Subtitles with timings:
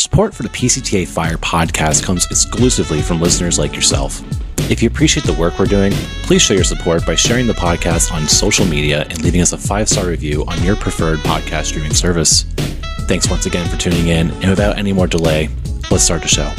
[0.00, 4.22] Support for the PCTA Fire podcast comes exclusively from listeners like yourself.
[4.70, 5.92] If you appreciate the work we're doing,
[6.22, 9.58] please show your support by sharing the podcast on social media and leaving us a
[9.58, 12.44] five star review on your preferred podcast streaming service.
[13.08, 15.50] Thanks once again for tuning in, and without any more delay,
[15.90, 16.50] let's start the show.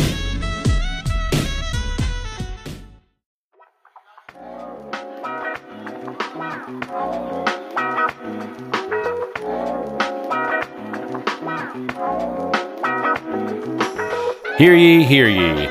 [14.62, 15.68] Hear ye, hear ye.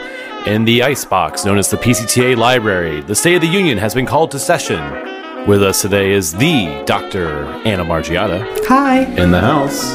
[0.52, 4.04] In the icebox known as the PCTA Library, the State of the Union has been
[4.04, 5.46] called to session.
[5.46, 7.44] With us today is the Dr.
[7.64, 8.44] Anna Margiata.
[8.66, 9.04] Hi.
[9.14, 9.94] In the house,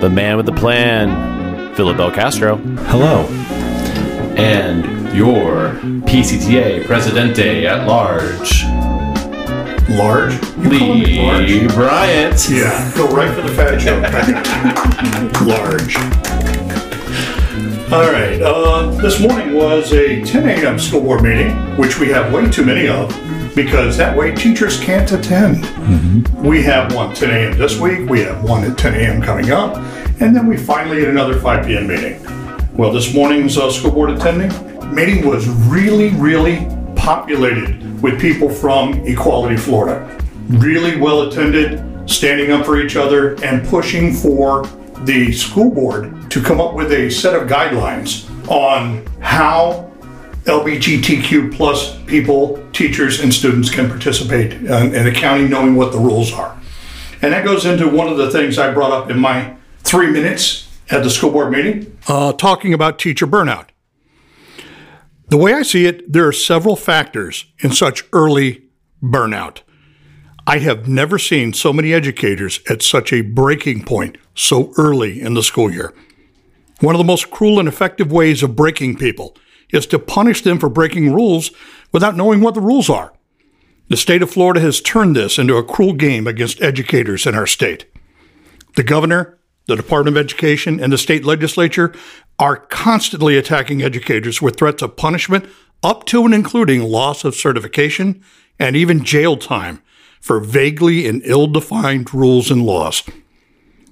[0.00, 2.56] the man with the plan, Philip Del Castro.
[2.56, 3.26] Hello.
[4.36, 5.74] And your
[6.08, 8.64] PCTA Presidente at Large,
[9.88, 10.34] Large?
[10.58, 11.48] You call me large?
[11.48, 12.48] Lee Bryant.
[12.50, 14.02] Yeah, go right for the fat joke.
[15.46, 16.51] large.
[17.92, 18.40] All right.
[18.40, 20.78] Uh, this morning was a 10 a.m.
[20.78, 23.10] school board meeting, which we have way too many of
[23.54, 25.60] because that way teachers can't attend.
[26.42, 27.58] We have one 10 a.m.
[27.58, 29.20] this week, we have one at 10 a.m.
[29.20, 29.76] coming up,
[30.22, 31.86] and then we finally get another 5 p.m.
[31.86, 32.18] meeting.
[32.74, 34.50] Well, this morning's uh, school board attending
[34.94, 40.18] meeting was really, really populated with people from Equality Florida.
[40.48, 44.64] Really well attended, standing up for each other, and pushing for
[45.06, 49.90] the school board to come up with a set of guidelines on how
[50.44, 55.98] LGBTQ plus people, teachers, and students can participate in, in the county, knowing what the
[55.98, 56.58] rules are.
[57.20, 60.68] And that goes into one of the things I brought up in my three minutes
[60.90, 63.68] at the school board meeting, uh, talking about teacher burnout.
[65.28, 68.64] The way I see it, there are several factors in such early
[69.02, 69.60] burnout.
[70.46, 75.34] I have never seen so many educators at such a breaking point so early in
[75.34, 75.94] the school year.
[76.80, 79.36] One of the most cruel and effective ways of breaking people
[79.72, 81.52] is to punish them for breaking rules
[81.92, 83.12] without knowing what the rules are.
[83.88, 87.46] The state of Florida has turned this into a cruel game against educators in our
[87.46, 87.86] state.
[88.74, 89.38] The governor,
[89.68, 91.94] the Department of Education, and the state legislature
[92.40, 95.48] are constantly attacking educators with threats of punishment
[95.84, 98.24] up to and including loss of certification
[98.58, 99.80] and even jail time
[100.22, 103.02] for vaguely and ill defined rules and laws.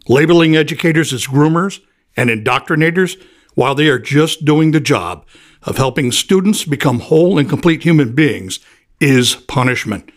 [0.08, 1.80] Labeling educators as groomers
[2.16, 3.20] and indoctrinators
[3.56, 5.26] while they are just doing the job
[5.64, 8.60] of helping students become whole and complete human beings
[9.00, 10.12] is punishment.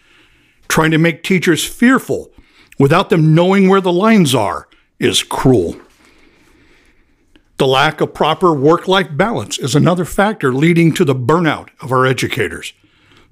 [0.68, 2.32] Trying to make teachers fearful
[2.78, 4.70] without them knowing where the lines are
[5.00, 5.76] is cruel.
[7.58, 11.92] The lack of proper work life balance is another factor leading to the burnout of
[11.92, 12.74] our educators.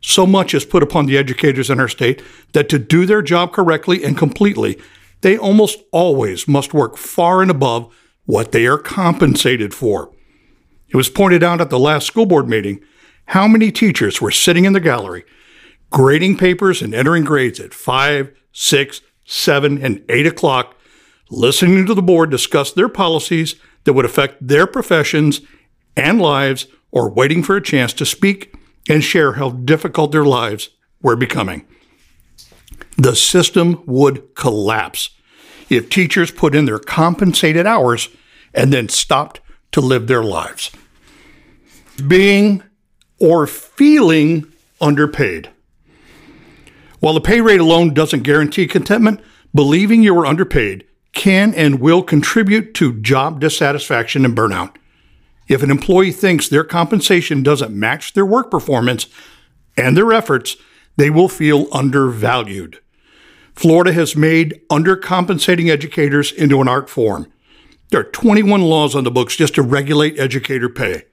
[0.01, 2.22] So much is put upon the educators in our state
[2.53, 4.79] that to do their job correctly and completely,
[5.22, 7.94] they almost always must work far and above
[8.25, 10.11] what they are compensated for.
[10.90, 12.81] It was pointed out at the last school board meeting
[13.28, 15.23] how many teachers were sitting in the gallery
[15.91, 20.75] grading papers and entering grades at 5, 6, 7, and 8 o'clock,
[21.29, 25.41] listening to the board discuss their policies that would affect their professions
[25.97, 28.56] and lives, or waiting for a chance to speak
[28.89, 30.69] and share how difficult their lives
[31.01, 31.65] were becoming.
[32.97, 35.11] The system would collapse
[35.69, 38.09] if teachers put in their compensated hours
[38.53, 39.39] and then stopped
[39.71, 40.71] to live their lives.
[42.07, 42.63] Being
[43.19, 45.49] or feeling underpaid.
[46.99, 49.21] While the pay rate alone doesn't guarantee contentment,
[49.53, 54.75] believing you are underpaid can and will contribute to job dissatisfaction and burnout.
[55.51, 59.07] If an employee thinks their compensation doesn't match their work performance
[59.75, 60.56] and their efforts,
[60.95, 62.79] they will feel undervalued.
[63.53, 67.29] Florida has made undercompensating educators into an art form.
[67.90, 71.03] There are 21 laws on the books just to regulate educator pay.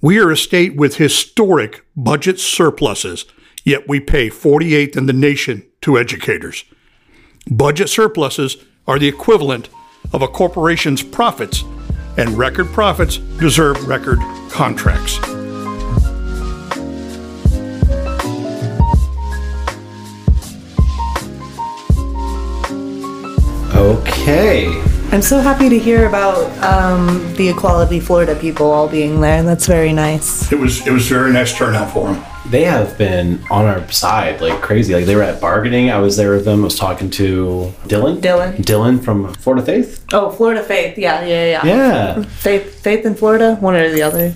[0.00, 3.24] We are a state with historic budget surpluses,
[3.64, 6.64] yet we pay 48th in the nation to educators.
[7.50, 9.68] Budget surpluses are the equivalent
[10.12, 11.64] of a corporation's profits,
[12.16, 14.18] and record profits deserve record
[14.50, 15.18] contracts.
[23.74, 24.89] Okay.
[25.12, 29.42] I'm so happy to hear about um, the Equality Florida people all being there.
[29.42, 30.52] That's very nice.
[30.52, 32.24] It was it was very nice turnout for them.
[32.48, 34.94] They have been on our side like crazy.
[34.94, 35.90] Like they were at bargaining.
[35.90, 36.60] I was there with them.
[36.60, 38.20] I was talking to Dylan.
[38.20, 38.56] Dylan.
[38.58, 40.04] Dylan from Florida Faith.
[40.12, 40.96] Oh, Florida Faith.
[40.96, 41.66] Yeah, yeah, yeah.
[41.66, 42.22] Yeah.
[42.22, 44.32] Faith, Faith in Florida, one or the other.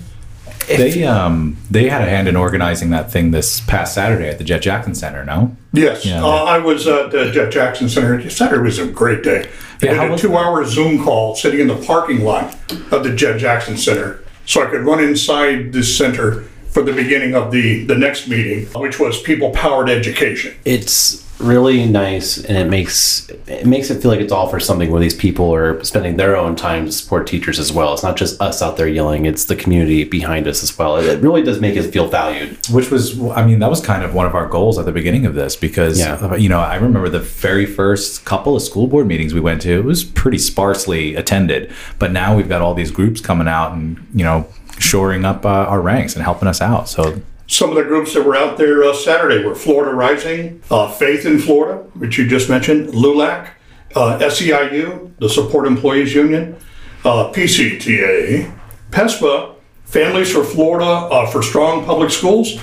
[0.67, 4.43] They um they had a hand in organizing that thing this past Saturday at the
[4.43, 5.23] Jet Jackson Center.
[5.23, 6.23] No, Yes, Yeah.
[6.23, 8.27] uh, I was at the Jet Jackson Center.
[8.29, 9.47] Saturday was a great day.
[9.81, 12.55] I Yeah, did a two-hour Zoom call sitting in the parking lot
[12.91, 16.45] of the Jet Jackson Center, so I could run inside the center
[16.75, 20.53] for the beginning of the the next meeting, which was people-powered education.
[20.65, 24.89] it's really nice and it makes it makes it feel like it's all for something
[24.89, 28.15] where these people are spending their own time to support teachers as well it's not
[28.15, 31.43] just us out there yelling it's the community behind us as well it, it really
[31.43, 34.33] does make us feel valued which was I mean that was kind of one of
[34.33, 36.35] our goals at the beginning of this because Yeah.
[36.37, 39.71] you know I remember the very first couple of school board meetings we went to
[39.79, 41.69] it was pretty sparsely attended,
[41.99, 44.47] but now we've got all these groups coming out and you know
[44.79, 46.87] shoring up uh, our ranks and helping us out.
[46.89, 50.91] So Some of the groups that were out there uh, Saturday were Florida Rising, uh,
[50.91, 53.49] Faith in Florida, which you just mentioned, LULAC,
[53.95, 56.57] uh, SEIU, the Support Employees Union,
[57.05, 58.51] uh, PCTA,
[58.91, 59.53] PESPA,
[59.85, 62.59] Families for Florida uh, for Strong Public Schools,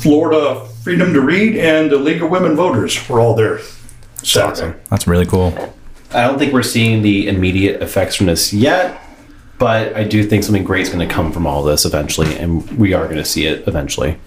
[0.00, 3.60] Florida Freedom to Read, and the League of Women Voters were all there
[4.22, 4.78] Saturday.
[4.88, 5.52] that's really cool.
[6.12, 9.00] i don't think we're seeing the immediate effects from this yet
[9.58, 12.68] but i do think something great is going to come from all this eventually and
[12.78, 14.18] we are going to see it eventually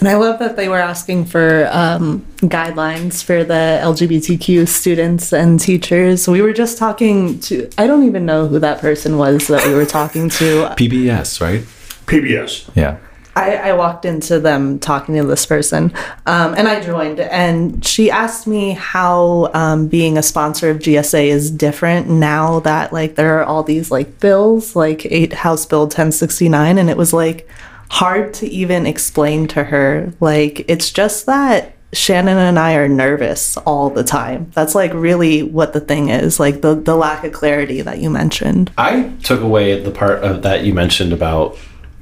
[0.00, 5.60] And I love that they were asking for um, guidelines for the LGBTQ students and
[5.60, 6.26] teachers.
[6.26, 9.74] We were just talking to, I don't even know who that person was that we
[9.74, 10.74] were talking to.
[10.76, 11.60] PBS, right?
[12.06, 12.70] PBS.
[12.74, 12.98] Yeah.
[13.36, 15.92] I, I walked into them talking to this person
[16.26, 21.26] um, and I joined, and she asked me how um, being a sponsor of GSA
[21.26, 25.82] is different now that like there are all these like bills, like eight House Bill
[25.82, 27.48] 1069, and it was like
[27.90, 30.12] hard to even explain to her.
[30.20, 34.50] Like it's just that Shannon and I are nervous all the time.
[34.54, 38.10] That's like really what the thing is, like the the lack of clarity that you
[38.10, 38.72] mentioned.
[38.76, 41.56] I took away the part of that you mentioned about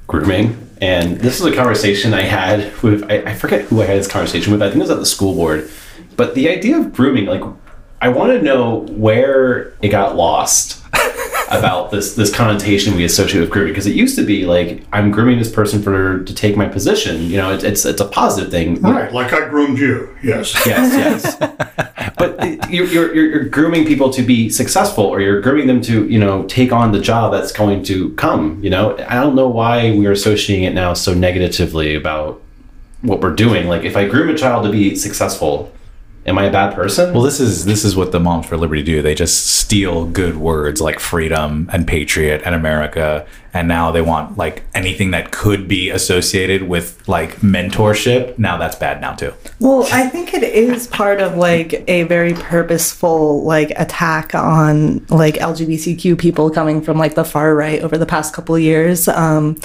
[0.06, 3.98] grooming, and this is a conversation I had with I, I forget who I had
[3.98, 4.60] this conversation with.
[4.62, 5.70] I think it was at the school board,
[6.16, 7.42] but the idea of grooming, like,
[8.00, 10.84] I want to know where it got lost
[11.52, 15.12] about this this connotation we associate with grooming because it used to be like I'm
[15.12, 17.22] grooming this person for to take my position.
[17.22, 18.82] You know, it's it's, it's a positive thing.
[18.82, 20.66] Right, like I groomed you, yes.
[20.66, 21.52] Yes, yes.
[22.22, 26.20] but you're, you're, you're grooming people to be successful, or you're grooming them to, you
[26.20, 28.62] know, take on the job that's going to come.
[28.62, 32.40] You know, I don't know why we're associating it now so negatively about
[33.00, 33.66] what we're doing.
[33.66, 35.72] Like, if I groom a child to be successful,
[36.26, 37.12] am I a bad person?
[37.12, 39.02] Well, this is this is what the Moms for Liberty do.
[39.02, 44.36] They just steal good words like freedom and patriot and America, and now they want
[44.36, 48.38] like anything that could be associated with like mentorship.
[48.38, 49.34] Now that's bad now too.
[49.58, 55.34] Well, I think it is part of like a very purposeful like attack on like
[55.34, 59.08] LGBTQ people coming from like the far right over the past couple of years.
[59.08, 59.56] Um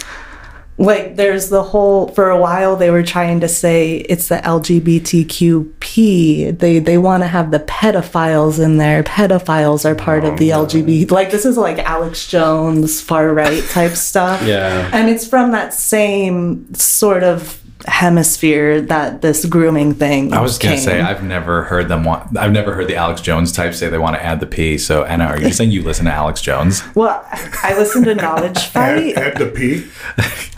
[0.79, 6.59] like there's the whole for a while they were trying to say it's the LGBTQP.
[6.59, 9.01] They they want to have the pedophiles in there.
[9.03, 11.09] Pedophiles are part of the oh, LGBT.
[11.09, 14.43] Like this is like Alex Jones far right type stuff.
[14.43, 14.91] Yeah.
[14.93, 20.33] And it's from that same sort of hemisphere that this grooming thing.
[20.33, 22.35] I was gonna say I've never heard them want.
[22.37, 24.77] I've never heard the Alex Jones type say they want to add the P.
[24.77, 26.81] So Anna, are you saying you listen to Alex Jones?
[26.95, 27.23] Well,
[27.63, 29.15] I listen to Knowledge Fight.
[29.17, 29.87] Uh, add the P.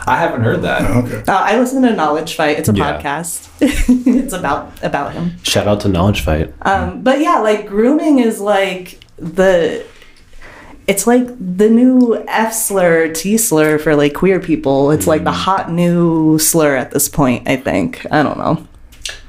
[0.07, 0.89] I haven't heard that.
[0.89, 1.24] Okay.
[1.31, 2.57] I listen to Knowledge Fight.
[2.60, 3.01] It's a Yeah.
[3.01, 3.50] podcast.
[4.07, 5.33] it's about about him.
[5.44, 6.54] Shout out to Knowledge Fight.
[6.62, 9.86] Um, but yeah, like grooming is like the.
[10.89, 14.90] It's like the new F slur, T slur for like queer people.
[14.90, 15.35] It's like the mm.
[15.35, 17.47] hot new slur at this point.
[17.47, 18.06] I think.
[18.11, 18.68] I don't know.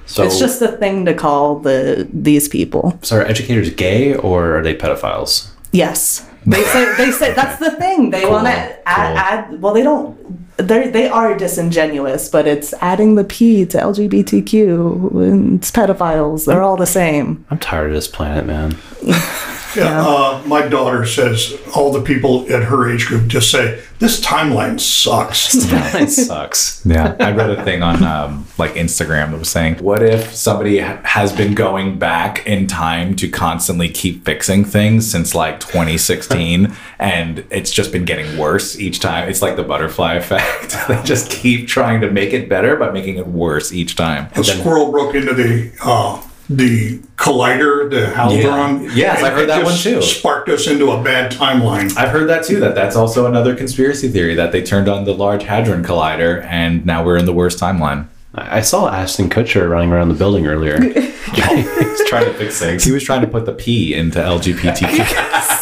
[0.06, 2.99] So, it's just a thing to call the these people.
[3.02, 5.50] so are educators gay or are they pedophiles?
[5.70, 6.26] Yes.
[6.46, 8.08] They say they say that's the thing.
[8.11, 8.76] They Cool, want to cool.
[8.87, 9.62] add, add.
[9.62, 10.16] Well, they don't.
[10.56, 16.46] They they are disingenuous, but it's adding the P to LGBTQ and it's pedophiles.
[16.46, 17.44] They're all the same.
[17.50, 18.78] I'm tired of this planet, man.
[19.76, 24.20] Yeah, uh, my daughter says all the people at her age group just say this
[24.20, 25.52] timeline sucks.
[25.66, 26.80] That sucks.
[26.90, 30.78] Yeah, I read a thing on um, like Instagram that was saying, "What if somebody
[30.78, 36.74] ha- has been going back in time to constantly keep fixing things since like 2016,
[36.98, 39.28] and it's just been getting worse each time?
[39.28, 40.76] It's like the butterfly effect.
[40.88, 44.42] they just keep trying to make it better, but making it worse each time." A
[44.42, 46.20] squirrel broke into the uh,
[46.50, 48.90] the collider, the Halderon.
[48.95, 50.02] Yes, and I heard it that one too.
[50.02, 51.97] Sparked us into a bad timeline.
[51.97, 52.59] I've heard that too.
[52.59, 56.85] That that's also another conspiracy theory that they turned on the Large Hadron Collider, and
[56.85, 58.09] now we're in the worst timeline.
[58.35, 60.80] I I saw Ashton Kutcher running around the building earlier.
[61.33, 62.83] He's trying to fix things.
[62.83, 65.37] He was trying to put the P into LGBTQ.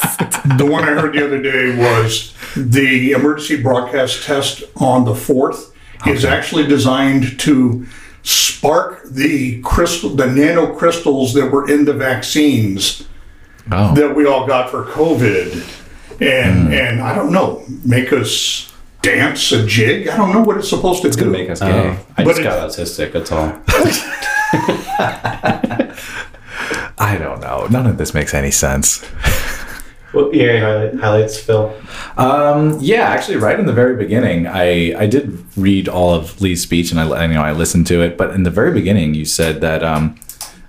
[0.57, 5.73] The one I heard the other day was The emergency broadcast test on the 4th
[6.07, 7.87] is actually designed to
[8.29, 13.05] spark the crystal, the nanocrystals that were in the vaccines
[13.71, 13.95] Oh.
[13.95, 15.53] that we all got for COVID,
[16.23, 16.73] and hmm.
[16.73, 20.09] and I don't know, make us dance a jig.
[20.09, 21.25] I don't know what it's supposed to It's do.
[21.25, 21.67] gonna make us gay.
[21.71, 23.13] Oh, I But just got autistic.
[23.13, 23.53] That's all.
[26.99, 27.67] I don't know.
[27.71, 29.05] None of this makes any sense.
[30.27, 31.75] Highlight, highlights, Phil.
[32.17, 36.63] Um, yeah, actually, right in the very beginning, I I did read all of Lee's
[36.63, 38.17] speech and I I, you know I listened to it.
[38.17, 40.19] But in the very beginning, you said that um,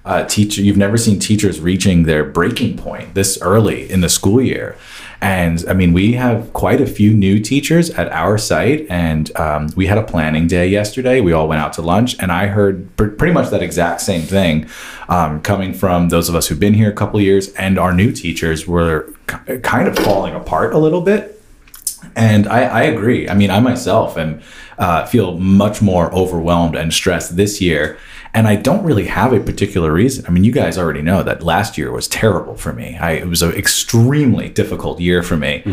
[0.06, 4.42] uh, teacher you've never seen teachers reaching their breaking point this early in the school
[4.42, 4.78] year.
[5.22, 9.68] And I mean, we have quite a few new teachers at our site, and um,
[9.76, 11.20] we had a planning day yesterday.
[11.20, 14.22] We all went out to lunch, and I heard pr- pretty much that exact same
[14.22, 14.70] thing
[15.10, 18.14] um, coming from those of us who've been here a couple years, and our new
[18.14, 21.42] teachers were k- kind of falling apart a little bit.
[22.16, 23.28] And I, I agree.
[23.28, 24.42] I mean, I myself am
[24.78, 27.98] uh, feel much more overwhelmed and stressed this year,
[28.34, 30.26] and I don't really have a particular reason.
[30.28, 32.98] I mean, you guys already know that last year was terrible for me.
[32.98, 35.64] I, it was an extremely difficult year for me.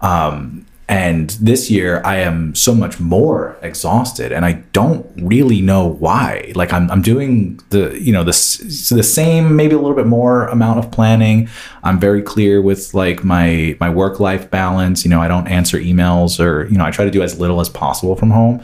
[0.00, 5.88] Um, and this year, I am so much more exhausted, and I don't really know
[5.88, 6.52] why.
[6.54, 10.46] Like I'm, I'm doing the, you know, the the same, maybe a little bit more
[10.46, 11.48] amount of planning.
[11.82, 15.04] I'm very clear with like my my work life balance.
[15.04, 17.60] You know, I don't answer emails, or you know, I try to do as little
[17.60, 18.62] as possible from home.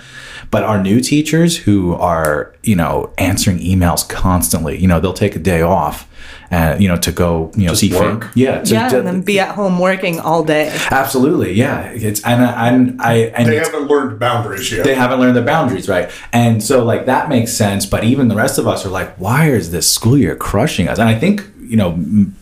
[0.53, 5.35] But our new teachers who are, you know, answering emails constantly, you know, they'll take
[5.35, 6.07] a day off,
[6.51, 8.31] and you know, to go, you know, Just see fam- work.
[8.35, 10.71] yeah, to- yeah, to- and then be at home working all day.
[10.91, 11.91] Absolutely, yeah.
[11.95, 14.85] It's and I- and I and They haven't learned boundaries yet.
[14.85, 16.11] they haven't learned the boundaries, right?
[16.35, 17.87] And so like that makes sense.
[17.87, 20.99] But even the rest of us are like, why is this school year crushing us?
[20.99, 21.93] And I think you know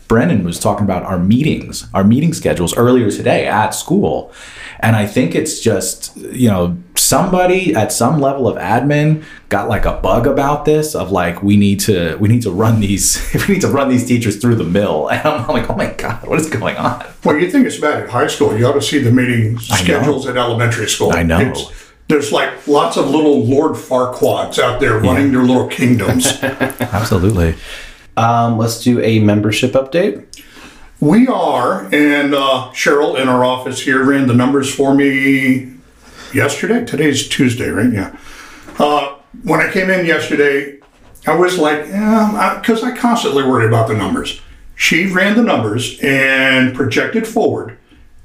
[0.09, 4.33] Brennen was talking about our meetings, our meeting schedules earlier today at school,
[4.83, 9.85] and I think it's just you know somebody at some level of admin got like
[9.85, 13.55] a bug about this of like we need to we need to run these we
[13.55, 16.39] need to run these teachers through the mill and i'm like oh my god what
[16.39, 18.57] is going on Well, you think it's bad at high school.
[18.57, 21.11] You ought to see the meeting schedules at elementary school.
[21.13, 21.39] I know.
[21.41, 26.27] It's- there's like lots of little Lord Farquads out there running their little kingdoms.
[26.43, 27.55] absolutely
[28.17, 30.25] Um, let's do a membership update.
[31.01, 35.73] We are, and uh, Cheryl in our office here ran the numbers for me
[36.31, 36.85] yesterday.
[36.85, 37.91] Today's Tuesday, right?
[37.91, 38.15] Yeah.
[38.77, 40.79] Uh, when I came in yesterday,
[41.25, 44.39] I was like, because I, constantly worry about the numbers.
[44.75, 47.77] She ran the numbers and projected forward.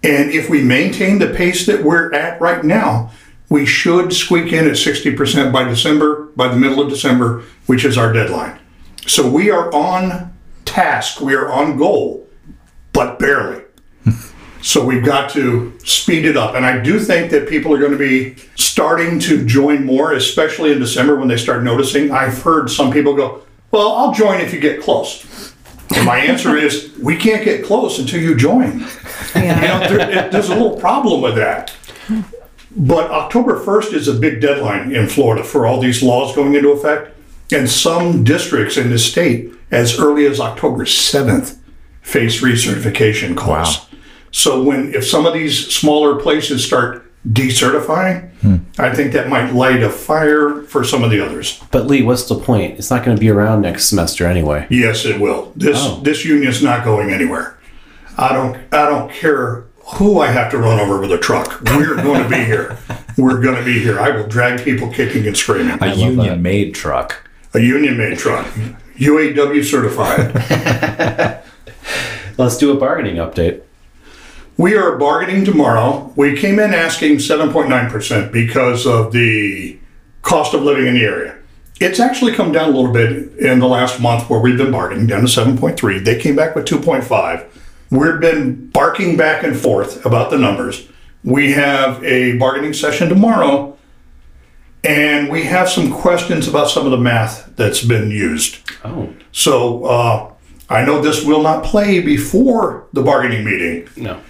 [0.03, 3.11] And if we maintain the pace that we're at right now,
[3.49, 7.97] we should squeak in at 60% by December, by the middle of December, which is
[7.97, 8.59] our deadline.
[9.07, 12.26] So we are on task, we are on goal,
[12.97, 13.63] but barely.
[14.63, 16.55] So we've got to speed it up.
[16.55, 20.73] And I do think that people are going to be starting to join more, especially
[20.73, 22.11] in December when they start noticing.
[22.11, 25.55] I've heard some people go, Well, I'll join if you get close.
[25.95, 28.81] And my answer is, We can't get close until you join.
[29.35, 29.61] Yeah.
[29.61, 31.75] You know, there, it, there's a little problem with that.
[32.75, 36.71] But October 1st is a big deadline in Florida for all these laws going into
[36.71, 37.15] effect.
[37.53, 41.59] And some districts in the state, as early as October 7th,
[42.07, 43.87] face recertification calls.
[44.31, 48.57] So when if some of these smaller places start decertifying, hmm.
[48.79, 51.61] I think that might light a fire for some of the others.
[51.73, 52.79] But Lee, what's the point?
[52.79, 54.67] It's not going to be around next semester anyway.
[54.71, 55.53] Yes, it will.
[55.57, 56.01] This Oh.
[56.03, 57.59] this union's not going anywhere.
[58.17, 59.65] I don't I don't care
[59.97, 61.61] who I have to run over with a truck.
[61.63, 62.79] We're going to be here.
[63.19, 63.99] We're going to be here.
[63.99, 65.79] I will drag people kicking and screaming.
[65.83, 68.47] a union made truck A union made truck,
[68.97, 71.43] UAW certified.
[72.39, 73.63] Let's do a bargaining update.
[74.59, 76.13] we are bargaining tomorrow.
[76.17, 79.79] We came in asking 7.9% because of the
[80.23, 81.37] cost of living in the area.
[81.81, 85.07] It's actually come down a little bit in the last month where we've been bargaining
[85.07, 86.05] down to 7.3.
[86.05, 87.47] They came back with 2.5.
[87.91, 90.89] We've been barking back and forth about the numbers.
[91.23, 93.77] We have a bargaining session tomorrow,
[94.85, 98.59] and we have some questions about some of the math that's been used.
[98.85, 100.33] Oh, So uh,
[100.69, 103.89] I know this will not play before the bargaining meeting.
[103.97, 104.21] no.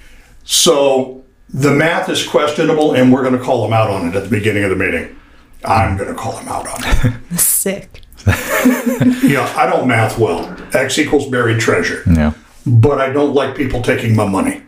[0.44, 4.24] So the math is questionable, and we're going to call them out on it at
[4.24, 5.16] the beginning of the meeting.
[5.64, 7.38] I'm going to call them out on it.
[7.40, 8.02] Sick.
[8.26, 10.56] yeah, I don't math well.
[10.72, 12.02] X equals buried treasure.
[12.06, 12.32] yeah
[12.66, 14.62] But I don't like people taking my money.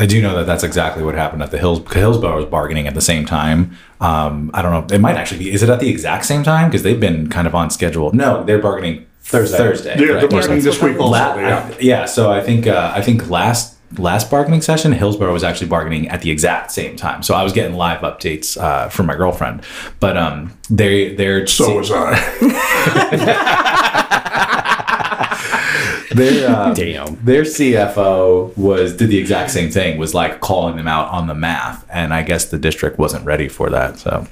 [0.00, 1.80] I do know that that's exactly what happened at the Hills.
[1.92, 3.76] Hillsborough was bargaining at the same time.
[4.00, 4.92] Um, I don't know.
[4.92, 5.52] It might actually be.
[5.52, 6.68] Is it at the exact same time?
[6.68, 8.12] Because they've been kind of on schedule.
[8.12, 9.56] No, they're bargaining Thursday.
[9.56, 9.90] Thursday.
[9.98, 11.12] Yeah, they're bargaining this week also.
[11.12, 11.70] La- Yeah.
[11.72, 12.04] I- yeah.
[12.04, 16.20] So I think uh, I think last last bargaining session, Hillsborough was actually bargaining at
[16.20, 17.22] the exact same time.
[17.22, 19.62] So I was getting live updates uh, from my girlfriend.
[20.00, 22.14] But um, they they're So was I.
[26.14, 27.16] their uh, Damn.
[27.24, 29.98] their CFO was did the exact same thing.
[29.98, 33.48] Was like calling them out on the math, and I guess the district wasn't ready
[33.48, 33.98] for that.
[33.98, 34.26] So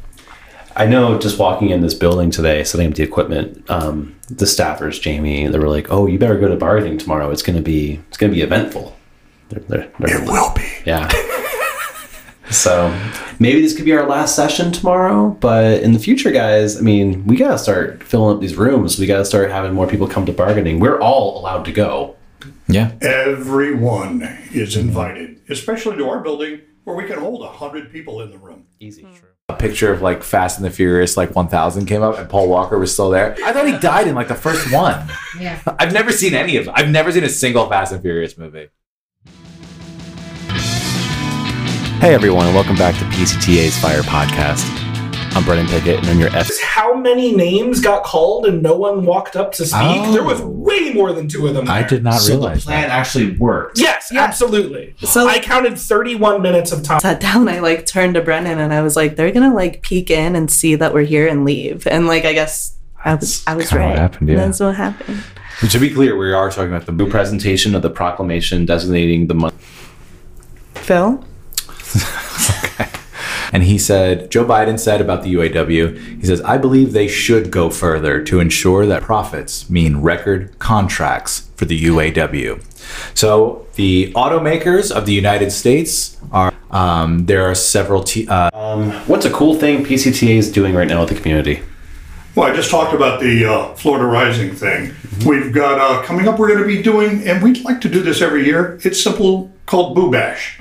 [0.76, 5.00] I know just walking in this building today, setting up the equipment, um, the staffers,
[5.00, 7.30] Jamie, they were like, "Oh, you better go to bargaining tomorrow.
[7.30, 8.96] It's gonna be it's gonna be eventful."
[9.50, 10.66] They're, they're, they're- It will be.
[10.86, 11.08] yeah.
[12.50, 12.88] so
[13.38, 17.26] maybe this could be our last session tomorrow, but in the future, guys, I mean,
[17.26, 18.98] we gotta start filling up these rooms.
[18.98, 20.80] We gotta start having more people come to bargaining.
[20.80, 22.16] We're all allowed to go.
[22.68, 28.22] yeah, Everyone is invited, especially to our building where we can hold a 100 people
[28.22, 28.64] in the room.
[28.80, 29.06] Easy.
[29.48, 32.78] A picture of like Fast and the Furious like 1000 came up, and Paul Walker
[32.78, 33.36] was still there.
[33.44, 35.10] I thought he died in like the first one.
[35.38, 35.60] Yeah.
[35.78, 36.74] I've never seen any of them.
[36.76, 38.68] I've never seen a single Fast and Furious movie.
[42.00, 44.91] Hey everyone, and welcome back to PCTA's Fire Podcast.
[45.34, 46.50] I'm Brennen Pickett, and I'm your F.
[46.60, 49.80] how many names got called and no one walked up to speak.
[49.80, 50.12] Oh.
[50.12, 51.70] There was way more than two of them.
[51.70, 52.64] I did not realize.
[52.64, 52.90] So the plan that.
[52.90, 53.78] actually worked.
[53.78, 54.94] Yes, absolutely.
[54.98, 57.00] So- I counted 31 minutes of time.
[57.00, 60.10] sat down, I like turned to Brennen and I was like, they're gonna like peek
[60.10, 61.86] in and see that we're here and leave.
[61.86, 63.88] And like, I guess I was, I was right.
[63.88, 64.36] what happened, yeah.
[64.36, 65.22] That's what happened.
[65.62, 69.34] But to be clear, we are talking about the presentation of the proclamation designating the
[69.34, 69.54] month.
[70.74, 71.24] Phil?
[73.52, 77.50] And he said, Joe Biden said about the UAW, he says, I believe they should
[77.50, 82.62] go further to ensure that profits mean record contracts for the UAW.
[83.14, 88.50] So the automakers of the United States are, um, there are several, t- uh,
[89.06, 91.62] What's a cool thing PCTA is doing right now with the community?
[92.34, 94.94] Well, I just talked about the uh, Florida Rising thing.
[95.26, 98.02] We've got uh, coming up, we're going to be doing, and we'd like to do
[98.02, 98.80] this every year.
[98.82, 100.58] It's simple, called Boo Bash.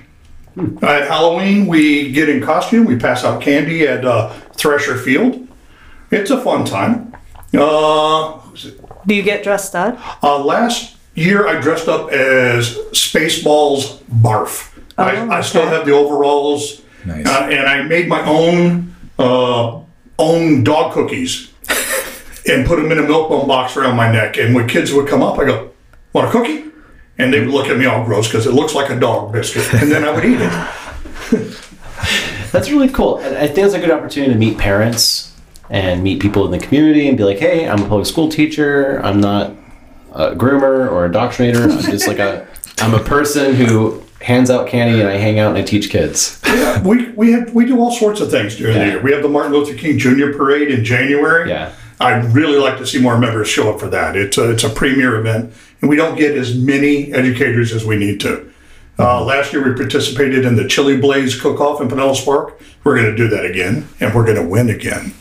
[0.82, 5.48] At Halloween, we get in costume, we pass out candy at uh, Thresher Field.
[6.12, 7.16] It's a fun time.
[7.54, 8.40] Uh,
[9.06, 9.98] Do you get dressed up?
[10.24, 14.68] uh, last year, I dressed up as Spaceballs Barf.
[14.98, 15.72] I, Oh, I still okay.
[15.72, 17.26] have the overalls, Nice.
[17.26, 19.80] uh, and I made my own uh,
[20.20, 21.52] own dog cookies
[22.50, 24.38] and put them in a milk bone box around my neck.
[24.38, 25.72] And when kids would come up, I go,
[26.14, 26.66] "Want a cookie?"
[27.18, 29.72] And they would look at me all gross because it looks like a dog biscuit,
[29.74, 31.58] and then I would eat it.
[32.52, 33.18] That's really cool.
[33.18, 35.34] I think it's a good opportunity to meet parents
[35.70, 39.00] and meet people in the community and be like, hey, I'm a public school teacher.
[39.04, 39.54] I'm not
[40.14, 41.72] a groomer or a indoctrinator.
[41.72, 42.48] I'm just like a,
[42.80, 46.40] I'm a person who hands out candy and I hang out and I teach kids.
[46.46, 49.02] Yeah, we we have we do all sorts of things during the year.
[49.02, 50.34] We have the Martin Luther King Jr.
[50.36, 51.50] Parade in January.
[51.50, 51.74] Yeah.
[52.00, 54.16] I'd really like to see more members show up for that.
[54.16, 57.98] It's a, it's a premier event, and we don't get as many educators as we
[57.98, 58.52] need to.
[59.00, 62.62] Uh, last year, we participated in the Chili Blaze Cook-Off in Pinellas Park.
[62.84, 65.14] We're going to do that again, and we're going to win again.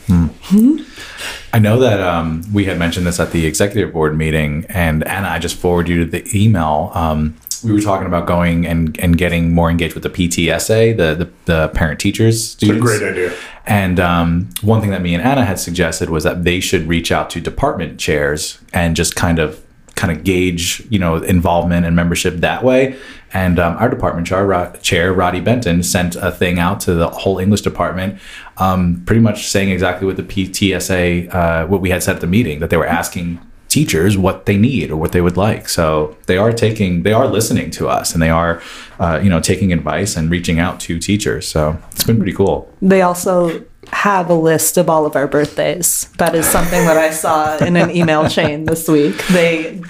[1.53, 5.29] I know that um, we had mentioned this at the executive board meeting, and Anna,
[5.29, 6.91] I just forwarded you the email.
[6.93, 11.25] Um, we were talking about going and, and getting more engaged with the PTSA, the
[11.25, 13.33] the, the parent teachers It's a great idea.
[13.65, 17.11] And um, one thing that me and Anna had suggested was that they should reach
[17.11, 19.63] out to department chairs and just kind of
[20.01, 22.97] kind of gauge, you know, involvement and membership that way.
[23.33, 27.07] And um, our department chair, Ro- chair, Roddy Benton, sent a thing out to the
[27.07, 28.19] whole English department,
[28.57, 32.27] um, pretty much saying exactly what the PTSA, uh, what we had said at the
[32.27, 35.69] meeting, that they were asking teachers what they need or what they would like.
[35.69, 38.59] So they are taking, they are listening to us, and they are,
[38.99, 41.47] uh, you know, taking advice and reaching out to teachers.
[41.47, 42.73] So it's been pretty cool.
[42.81, 46.07] They also have a list of all of our birthdays.
[46.17, 49.17] That is something that I saw in an email chain this week.
[49.27, 49.81] They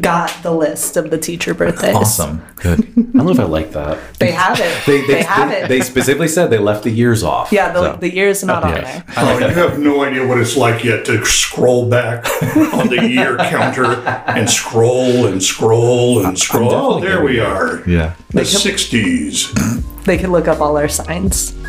[0.00, 1.94] got the list of the teacher birthdays.
[1.94, 2.42] Awesome.
[2.56, 2.80] Good.
[2.98, 3.98] I don't know if I like that.
[4.18, 4.84] They have it.
[4.86, 5.68] They, They, they, have it.
[5.68, 7.50] They specifically said they left the years off.
[7.52, 9.14] yeah, the, So- the year's not oh, on yes.
[9.14, 9.24] there.
[9.24, 12.26] Oh, you have no idea what it's like yet to scroll back
[12.74, 13.86] on the year counter
[14.26, 16.70] and scroll and scroll and scroll.
[16.72, 17.82] Oh, there we are.
[17.88, 18.14] yeah.
[18.30, 19.84] The 60s.
[20.08, 21.54] They can look up all our signs.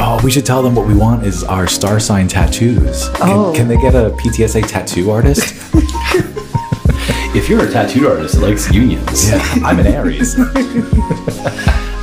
[0.00, 3.08] Oh, we should tell them what we want is our star sign tattoos.
[3.08, 3.52] Can, Oh.
[3.54, 5.54] can they get a PTSA tattoo artist?
[7.34, 9.28] If you're a tattooed artist that likes unions.
[9.28, 10.38] yeah, I'm an Aries.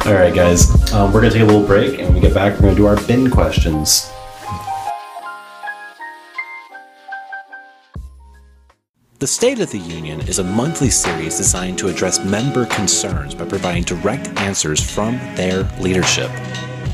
[0.06, 0.70] All right, guys.
[0.94, 2.76] Um, we're going to take a little break and when we get back, we're going
[2.76, 4.10] to do our bin questions.
[9.18, 13.46] The State of the Union is a monthly series designed to address member concerns by
[13.46, 16.30] providing direct answers from their leadership.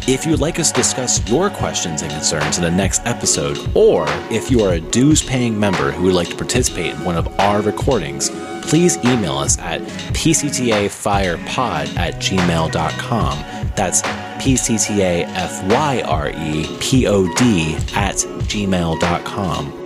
[0.08, 3.58] If you would like us to discuss your questions and concerns in the next episode,
[3.76, 7.18] or if you are a dues paying member who would like to participate in one
[7.18, 8.30] of our recordings,
[8.62, 9.82] please email us at
[10.14, 13.46] pctafyrepod at gmail.com.
[13.76, 14.04] That's
[14.44, 15.26] P-C-T-A-F-Y-R-E-P-O-D
[17.96, 19.81] at gmail.com.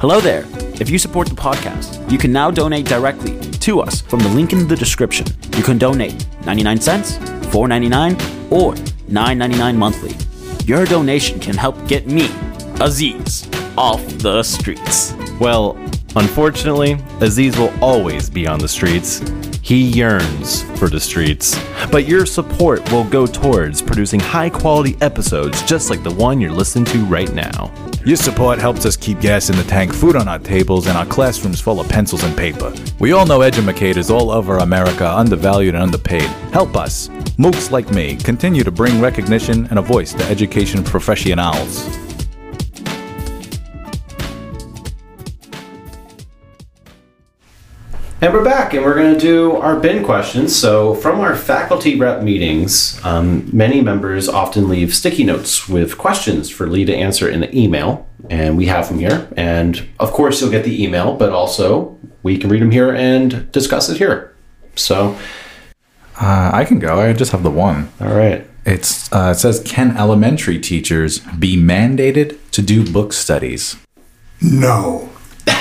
[0.00, 0.46] Hello there.
[0.80, 4.54] If you support the podcast, you can now donate directly to us from the link
[4.54, 5.26] in the description.
[5.58, 7.18] You can donate 99 cents,
[7.52, 8.72] 4.99, or
[9.10, 10.16] 9.99 monthly.
[10.64, 12.30] Your donation can help get me,
[12.80, 15.12] Aziz, off the streets.
[15.38, 15.76] Well,
[16.16, 19.20] unfortunately, Aziz will always be on the streets.
[19.60, 21.62] He yearns for the streets.
[21.92, 26.52] But your support will go towards producing high quality episodes just like the one you're
[26.52, 27.70] listening to right now.
[28.02, 31.04] Your support helps us keep gas in the tank, food on our tables, and our
[31.04, 32.72] classrooms full of pencils and paper.
[32.98, 36.22] We all know educators all over America are undervalued and underpaid.
[36.50, 42.09] Help us, mooks like me, continue to bring recognition and a voice to education professionals.
[48.22, 50.54] And we're back, and we're going to do our bin questions.
[50.54, 56.50] So, from our faculty rep meetings, um, many members often leave sticky notes with questions
[56.50, 59.26] for Lee to answer in the email, and we have them here.
[59.38, 63.50] And of course, you'll get the email, but also we can read them here and
[63.52, 64.34] discuss it here.
[64.76, 65.16] So,
[66.20, 67.00] Uh, I can go.
[67.00, 67.88] I just have the one.
[68.02, 68.46] all right.
[68.66, 73.76] It's uh, it says, can elementary teachers be mandated to do book studies?
[74.42, 75.08] No.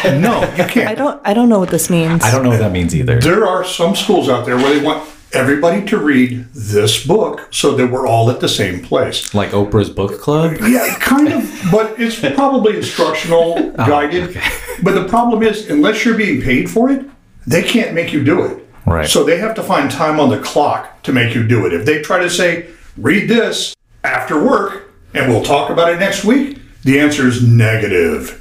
[0.19, 0.87] no, you can't.
[0.87, 2.23] I don't I don't know what this means.
[2.23, 3.19] I don't know what that means either.
[3.19, 7.75] There are some schools out there where they want everybody to read this book so
[7.75, 9.33] that we're all at the same place.
[9.33, 10.57] Like Oprah's book club.
[10.61, 14.39] Yeah, kind of, but it's probably instructional, oh, guided.
[14.81, 17.05] But the problem is, unless you're being paid for it,
[17.45, 18.65] they can't make you do it.
[18.85, 19.07] Right.
[19.07, 21.73] So they have to find time on the clock to make you do it.
[21.73, 26.23] If they try to say, read this after work and we'll talk about it next
[26.23, 28.38] week, the answer is negative.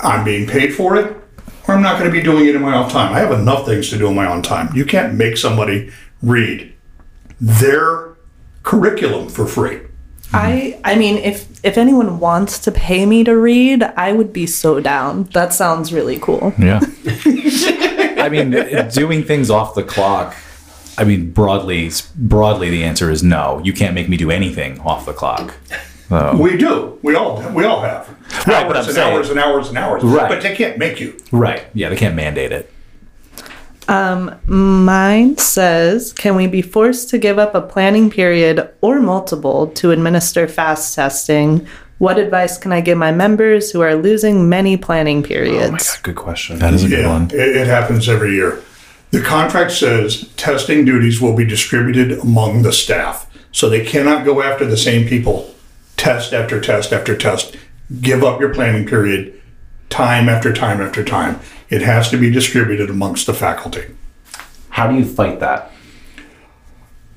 [0.00, 1.16] I'm being paid for it,
[1.66, 3.12] or I'm not going to be doing it in my off time.
[3.12, 4.74] I have enough things to do in my own time.
[4.74, 5.90] You can't make somebody
[6.22, 6.72] read
[7.40, 8.14] their
[8.62, 9.80] curriculum for free.
[10.32, 14.46] I I mean if if anyone wants to pay me to read, I would be
[14.46, 15.24] so down.
[15.34, 16.52] That sounds really cool.
[16.58, 16.80] Yeah.
[18.18, 18.50] I mean,
[18.90, 20.34] doing things off the clock.
[20.98, 23.60] I mean, broadly, broadly, the answer is no.
[23.62, 25.54] You can't make me do anything off the clock.
[26.08, 26.98] So, We do.
[27.02, 28.08] We all we all have
[28.46, 30.02] Right, but I'm hours and saying- hours and hours and hours.
[30.02, 30.28] Right.
[30.28, 31.16] But they can't make you.
[31.32, 31.64] right.
[31.74, 32.72] Yeah, they can't mandate it.
[33.88, 39.68] Um, mine says, can we be forced to give up a planning period or multiple
[39.68, 41.66] to administer FAST testing?
[41.98, 45.98] What advice can I give my members who are losing many planning oh periods?
[46.02, 46.58] Good question.
[46.58, 47.30] That is a good one.
[47.32, 48.60] it, it happens every year.
[49.12, 54.42] The contract says testing duties will be distributed among the staff, so they cannot go
[54.42, 55.54] after the same people,
[55.96, 57.56] test after test after test.
[58.00, 59.40] Give up your planning period,
[59.90, 61.40] time after time after time.
[61.68, 63.94] It has to be distributed amongst the faculty.
[64.70, 65.72] How do you fight that?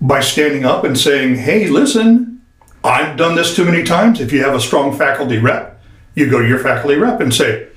[0.02, 2.42] by standing up and saying, hey, listen,
[2.84, 4.22] I've done this too many times.
[4.22, 5.82] If you have a strong faculty rep,
[6.16, 7.68] you go to your faculty rep and say,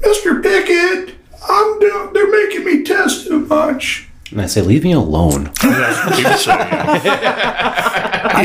[0.00, 0.42] Mr.
[0.42, 1.14] Pickett,
[1.48, 4.07] I'm doing, they're making me test too much.
[4.30, 5.44] And I say, leave me alone.
[5.62, 7.00] That's what you say.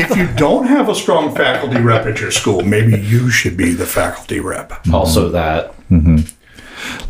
[0.00, 3.72] if you don't have a strong faculty rep at your school, maybe you should be
[3.72, 4.72] the faculty rep.
[4.92, 6.18] Also, that mm-hmm.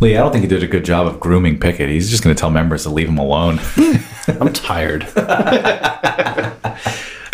[0.01, 1.89] Lee, I don't think he did a good job of grooming Pickett.
[1.89, 3.61] He's just going to tell members to leave him alone.
[4.29, 5.05] I'm tired.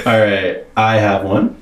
[0.06, 1.59] All right, I have one.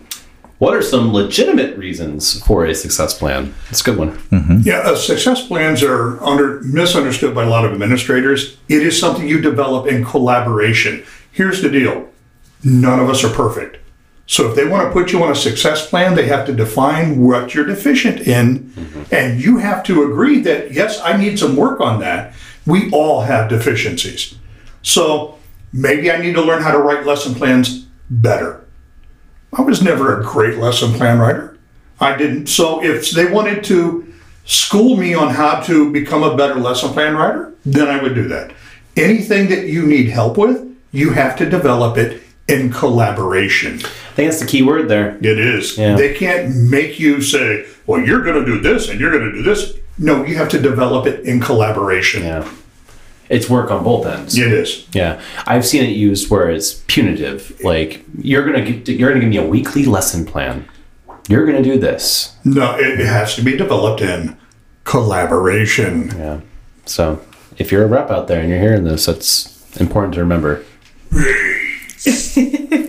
[0.59, 3.55] What are some legitimate reasons for a success plan?
[3.67, 4.19] That's a good one.
[4.65, 8.57] Yeah, uh, success plans are under misunderstood by a lot of administrators.
[8.69, 11.05] It is something you develop in collaboration.
[11.31, 12.09] Here's the deal:
[12.65, 13.79] none of us are perfect.
[14.27, 17.19] So if they want to put you on a success plan, they have to define
[17.25, 18.73] what you're deficient in,
[19.11, 22.35] and you have to agree that yes, I need some work on that.
[22.67, 24.35] We all have deficiencies.
[24.83, 25.39] So
[25.73, 28.65] maybe I need to learn how to write lesson plans better.
[29.53, 31.57] I was never a great lesson plan writer.
[32.01, 32.47] I didn't.
[32.47, 34.13] So if they wanted to
[34.45, 38.29] school me on how to become a better lesson plan writer, then I would do
[38.29, 38.53] that.
[38.97, 43.75] Anything that you need help with, you have to develop it in collaboration.
[43.75, 45.17] I think that's the key word there.
[45.19, 45.77] It is.
[45.77, 45.97] Yeah.
[45.97, 49.33] They can't make you say, well, you're going to do this and you're going to
[49.33, 49.77] do this.
[49.99, 52.23] No, you have to develop it in collaboration.
[52.23, 52.51] Yeah.
[53.29, 54.39] It's work on both ends.
[54.39, 54.87] Yeah, It is.
[54.93, 57.61] Yeah, I've seen it used where it's punitive.
[57.63, 60.69] Like you're gonna get, you're gonna give me a weekly lesson plan.
[61.29, 62.37] You're gonna do this.
[62.45, 64.37] No, it, it has to be developed in
[64.85, 66.09] collaboration.
[66.17, 66.41] Yeah.
[66.87, 67.21] So
[67.59, 70.65] if you're a rep out there and you're hearing this, that's important to remember.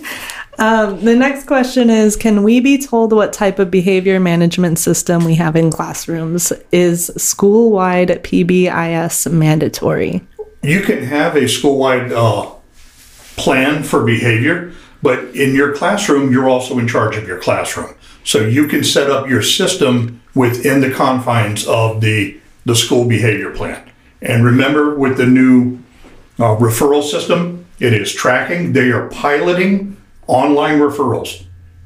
[0.60, 5.24] Um, the next question is Can we be told what type of behavior management system
[5.24, 6.52] we have in classrooms?
[6.74, 10.22] Is school wide PBIS mandatory?
[10.62, 12.52] You can have a school-wide uh,
[13.38, 17.96] plan for behavior, but in your classroom, you're also in charge of your classroom.
[18.24, 23.52] So you can set up your system within the confines of the, the school behavior
[23.56, 23.90] plan.
[24.22, 25.80] And remember, with the new
[26.38, 28.74] uh, referral system, it is tracking.
[28.74, 29.96] They are piloting
[30.28, 31.46] online referrals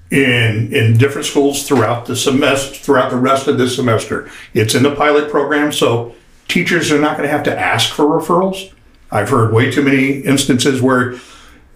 [0.10, 4.30] in in different schools throughout the semester, throughout the rest of this semester.
[4.54, 6.16] It's in the pilot program, so
[6.48, 8.74] teachers are not going to have to ask for referrals.
[9.12, 11.16] I've heard way too many instances where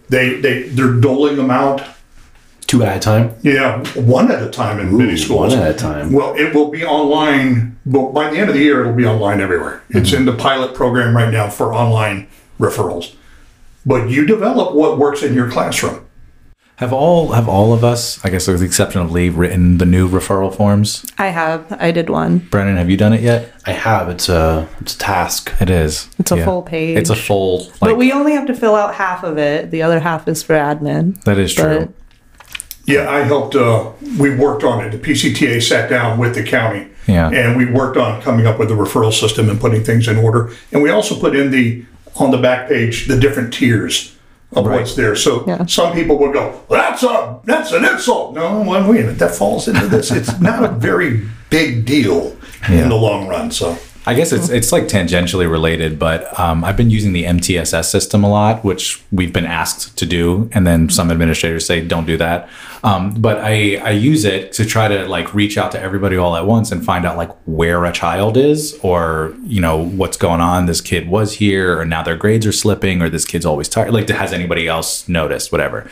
[0.08, 1.82] they they they're doling them out.
[2.66, 3.34] Two at a time.
[3.42, 5.54] Yeah, one at a time in many schools.
[5.54, 6.12] One at a time.
[6.12, 9.40] Well, it will be online, but by the end of the year, it'll be online
[9.40, 9.82] everywhere.
[9.88, 10.18] It's mm-hmm.
[10.18, 12.26] in the pilot program right now for online
[12.60, 13.14] referrals.
[13.86, 16.04] But you develop what works in your classroom.
[16.78, 19.84] Have all have all of us, I guess with the exception of Lee, written the
[19.84, 21.04] new referral forms?
[21.18, 21.66] I have.
[21.72, 22.38] I did one.
[22.38, 23.52] Brennen, have you done it yet?
[23.66, 24.08] I have.
[24.08, 25.52] It's a it's a task.
[25.60, 26.08] It is.
[26.20, 26.96] It's a full page.
[26.96, 27.64] It's a full.
[27.64, 29.72] Like, but we only have to fill out half of it.
[29.72, 31.20] The other half is for admin.
[31.24, 31.86] that is true.
[31.86, 31.90] But
[32.86, 33.56] Yeah, I helped.
[33.56, 34.90] Uh, we worked on it.
[34.92, 37.28] The PCTA sat down with the county, Yeah.
[37.28, 40.52] and we worked on coming up with a referral system and putting things in order.
[40.72, 41.84] And we also put in the
[42.20, 44.14] on the back page the different tiers
[44.54, 45.14] of what's there.
[45.14, 45.66] So Yeah.
[45.66, 49.34] some people would go, "That's a that's an insult." No, well, wait a minute, that
[49.34, 50.10] falls into this.
[50.10, 52.36] It's not a very big deal
[52.68, 53.50] in the long run.
[53.50, 53.76] So
[54.08, 58.24] I guess it's it's like tangentially related, but um, I've been using the MTSS system
[58.24, 62.16] a lot, which we've been asked to do, and then some administrators say don't do
[62.16, 62.48] that.
[62.82, 66.36] Um, but I I use it to try to like reach out to everybody all
[66.36, 70.40] at once and find out like where a child is, or you know what's going
[70.40, 70.64] on.
[70.64, 73.92] This kid was here, or now their grades are slipping, or this kid's always tired.
[73.92, 75.52] Like, has anybody else noticed?
[75.52, 75.86] Whatever.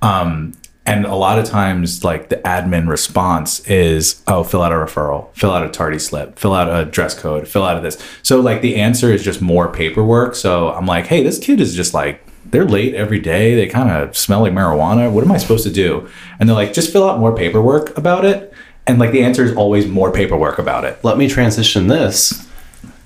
[0.00, 0.54] Um,
[0.90, 5.32] and a lot of times, like the admin response is, oh, fill out a referral,
[5.36, 7.96] fill out a tardy slip, fill out a dress code, fill out of this.
[8.24, 10.34] So, like, the answer is just more paperwork.
[10.34, 13.54] So, I'm like, hey, this kid is just like, they're late every day.
[13.54, 15.12] They kind of smell like marijuana.
[15.12, 16.08] What am I supposed to do?
[16.40, 18.52] And they're like, just fill out more paperwork about it.
[18.84, 20.98] And, like, the answer is always more paperwork about it.
[21.04, 22.48] Let me transition this.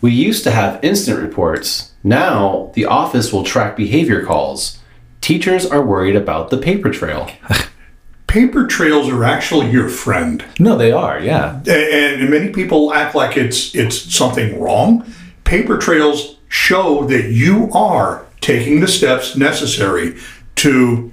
[0.00, 1.92] We used to have instant reports.
[2.02, 4.78] Now the office will track behavior calls.
[5.20, 7.30] Teachers are worried about the paper trail.
[8.34, 10.44] paper trails are actually your friend.
[10.58, 11.20] No, they are.
[11.20, 11.58] Yeah.
[11.58, 15.06] and, and many people act like it's it's something wrong.
[15.44, 20.18] Paper trails show that you are taking the steps necessary
[20.56, 21.12] to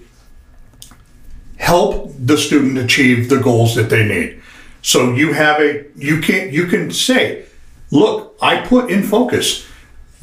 [1.57, 4.41] help the student achieve the goals that they need.
[4.81, 7.45] So you have a you can you can say,
[7.91, 9.67] look, I put in focus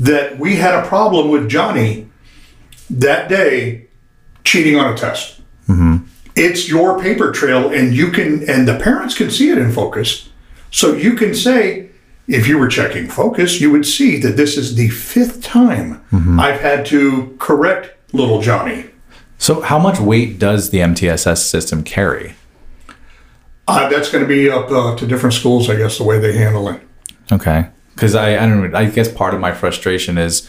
[0.00, 2.08] that we had a problem with Johnny
[2.90, 3.87] that day
[4.42, 5.38] cheating on a test
[6.38, 10.29] it's your paper trail and you can and the parents can see it in focus
[10.70, 11.88] so you can say
[12.29, 16.01] if you were checking focus you would see that this is the fifth time
[16.38, 18.85] i've had to correct little johnny
[19.38, 22.35] So, how much weight does the MTSS system carry?
[23.68, 26.33] uh, that's going to be up uh, to different schools i guess the way they
[26.37, 26.81] handle it
[27.31, 27.66] Okay.
[27.94, 30.48] Because I, I don't I guess part of my frustration is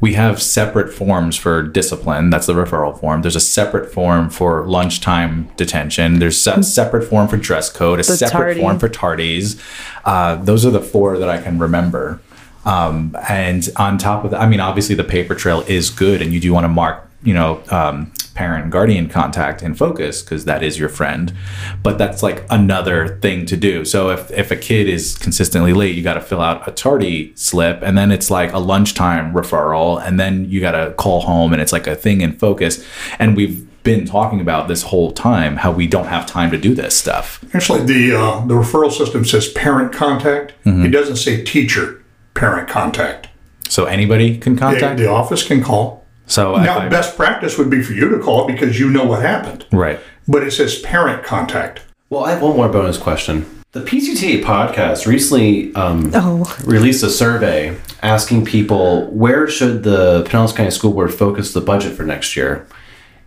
[0.00, 2.30] we have separate forms for discipline.
[2.30, 3.22] That's the referral form.
[3.22, 6.20] There's a separate form for lunchtime detention.
[6.20, 8.60] There's a separate form for dress code, a The separate tardy.
[8.60, 9.60] form for tardies.
[10.04, 12.20] Uh, those are the four that I can remember.
[12.64, 16.32] Um, and on top of that, I mean, obviously the paper trail is good and
[16.32, 20.62] you do want to mark, you know, um, parent guardian contact in focus because that
[20.62, 21.34] is your friend.
[21.82, 23.84] But that's like another thing to do.
[23.84, 27.32] So if, if a kid is consistently late, you got to fill out a tardy
[27.34, 31.52] slip and then it's like a lunchtime referral and then you got to call home
[31.52, 32.84] and it's like a thing in focus.
[33.18, 36.74] And we've been talking about this whole time how we don't have time to do
[36.74, 37.42] this stuff.
[37.54, 42.04] actually the uh, the referral system says parent contact it doesn't say teacher
[42.34, 43.28] parent contact
[43.68, 44.98] So anybody can the, contact.
[44.98, 45.97] the office can call
[46.28, 49.04] So now I- best practice would be for you to call it because you know
[49.04, 49.98] what happened right.
[50.28, 53.44] but it says parent contact Well, I have one more bonus question.
[53.72, 56.56] The PCTA podcast recently um, Oh.
[56.64, 61.94] released a survey asking people where should the Pinellas County School Board focus the budget
[61.96, 62.66] for next year,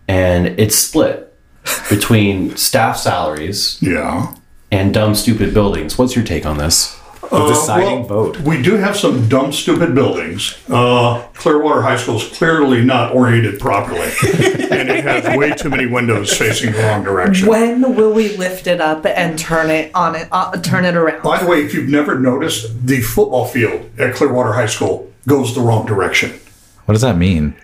[0.08, 1.32] and it's split
[1.90, 4.34] between staff salaries yeah
[4.72, 5.96] and dumb, stupid buildings.
[5.98, 6.98] What's your take on this?
[7.32, 8.40] The deciding Uh, well, vote.
[8.40, 10.56] We do have some dumb, stupid buildings.
[10.68, 14.00] Uh, Clearwater High School is clearly not oriented properly,
[14.70, 17.48] and it has way too many windows facing the wrong direction.
[17.48, 21.22] When will we lift it up and turn it on it, uh, turn it around?
[21.22, 25.54] By the way, if you've never noticed, the football field at Clearwater High School goes
[25.54, 26.38] the wrong direction.
[26.84, 27.56] What does that mean?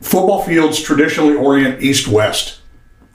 [0.00, 2.60] Football fields traditionally orient east-west.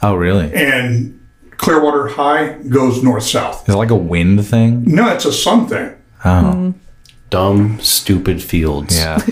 [0.01, 0.53] Oh, really?
[0.53, 1.22] And
[1.63, 3.67] Clearwater High goes north south.
[3.69, 4.84] Is it like a wind thing?
[4.86, 5.95] No, it's a sun thing.
[6.26, 6.73] Oh,
[7.30, 8.95] Dumb, stupid fields.
[8.97, 9.19] yeah.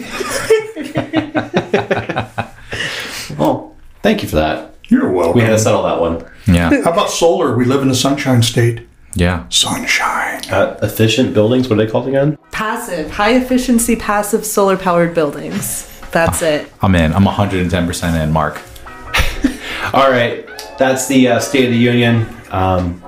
[3.38, 4.76] Well, thank you for that.
[4.88, 5.36] You're welcome.
[5.36, 6.26] We had to settle that one.
[6.48, 6.70] Yeah.
[6.84, 7.56] How about solar?
[7.56, 8.88] We live in the sunshine state.
[9.16, 9.48] Yeah.
[9.50, 10.42] Sunshine.
[10.52, 11.68] Uh, efficient buildings.
[11.70, 12.38] What are they called again?
[12.52, 15.88] Passive, high efficiency, passive solar powered buildings.
[16.12, 16.72] That's it.
[16.82, 17.14] I'm in.
[17.14, 18.62] I'm 110% in, Mark.
[19.94, 20.46] All right,
[20.78, 22.26] that's the uh, State of the Union.
[22.52, 23.02] Um,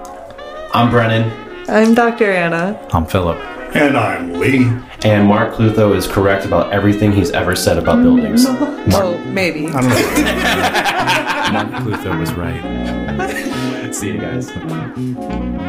[0.73, 1.31] I'm Brennen,
[1.69, 2.31] I'm Dr.
[2.31, 2.79] Anna.
[2.91, 3.37] I'm Philip.
[3.75, 4.67] And I'm Lee.
[5.03, 8.45] and Mark Clutho is correct about everything he's ever said about buildings.
[8.95, 9.67] Oh, maybe.
[9.69, 9.89] I don't know.
[11.53, 13.93] Mark Clutho was right.
[13.95, 14.53] See you guys.
[14.53, 15.63] We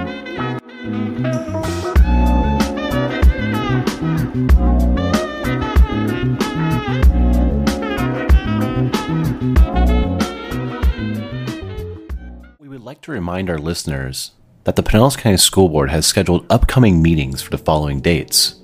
[12.95, 14.31] like to remind our listeners
[14.63, 18.61] that the Pinellas County School Board has scheduled upcoming meetings for the following dates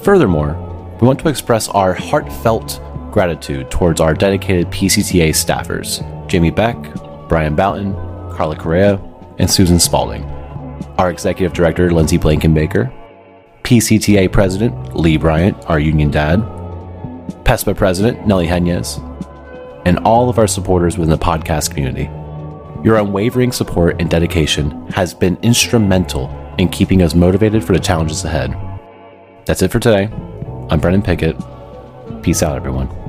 [0.02, 6.76] Furthermore, we want to express our heartfelt gratitude towards our dedicated PCTA staffers Jamie Beck,
[7.26, 7.94] Brian Boughton,
[8.34, 9.00] Carla Correa,
[9.38, 10.33] and Susan Spalding
[10.98, 12.92] our executive director, Lindsay Blankenbaker,
[13.62, 16.40] PCTA president, Lee Bryant, our union dad,
[17.44, 18.98] PESPA president, Nelly Henyes,
[19.86, 22.10] and all of our supporters within the podcast community.
[22.84, 28.24] Your unwavering support and dedication has been instrumental in keeping us motivated for the challenges
[28.24, 28.54] ahead.
[29.46, 30.10] That's it for today.
[30.70, 31.36] I'm Brennen Pickett.
[32.22, 33.03] Peace out, everyone.